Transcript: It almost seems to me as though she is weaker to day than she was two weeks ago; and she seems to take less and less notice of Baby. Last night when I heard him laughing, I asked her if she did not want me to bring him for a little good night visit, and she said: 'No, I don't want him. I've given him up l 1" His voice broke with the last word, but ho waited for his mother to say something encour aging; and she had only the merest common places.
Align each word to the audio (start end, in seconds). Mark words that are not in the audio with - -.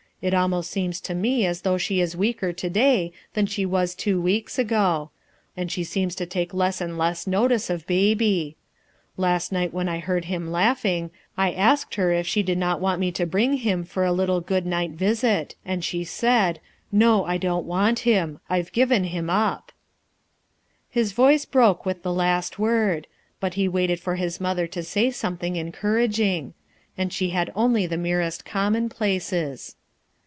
It 0.23 0.35
almost 0.35 0.69
seems 0.69 1.01
to 1.01 1.15
me 1.15 1.47
as 1.47 1.63
though 1.63 1.79
she 1.79 1.99
is 1.99 2.15
weaker 2.15 2.53
to 2.53 2.69
day 2.69 3.11
than 3.33 3.47
she 3.47 3.65
was 3.65 3.95
two 3.95 4.21
weeks 4.21 4.59
ago; 4.59 5.09
and 5.57 5.71
she 5.71 5.83
seems 5.83 6.13
to 6.13 6.27
take 6.27 6.53
less 6.53 6.79
and 6.79 6.95
less 6.95 7.25
notice 7.25 7.71
of 7.71 7.87
Baby. 7.87 8.55
Last 9.17 9.51
night 9.51 9.73
when 9.73 9.89
I 9.89 9.97
heard 9.97 10.25
him 10.25 10.51
laughing, 10.51 11.09
I 11.37 11.51
asked 11.51 11.95
her 11.95 12.11
if 12.11 12.27
she 12.27 12.43
did 12.43 12.59
not 12.59 12.79
want 12.79 12.99
me 12.99 13.11
to 13.13 13.25
bring 13.25 13.53
him 13.53 13.83
for 13.83 14.05
a 14.05 14.11
little 14.11 14.41
good 14.41 14.63
night 14.63 14.91
visit, 14.91 15.55
and 15.65 15.83
she 15.83 16.03
said: 16.03 16.59
'No, 16.91 17.25
I 17.25 17.37
don't 17.37 17.65
want 17.65 18.01
him. 18.01 18.39
I've 18.47 18.71
given 18.71 19.05
him 19.05 19.27
up 19.27 19.71
l 19.71 19.73
1" 19.73 19.73
His 21.01 21.11
voice 21.13 21.45
broke 21.45 21.83
with 21.83 22.03
the 22.03 22.13
last 22.13 22.59
word, 22.59 23.07
but 23.39 23.55
ho 23.55 23.67
waited 23.71 23.99
for 23.99 24.17
his 24.17 24.39
mother 24.39 24.67
to 24.67 24.83
say 24.83 25.09
something 25.09 25.55
encour 25.55 25.99
aging; 26.03 26.53
and 26.95 27.11
she 27.11 27.31
had 27.31 27.51
only 27.55 27.87
the 27.87 27.97
merest 27.97 28.45
common 28.45 28.87
places. 28.87 29.77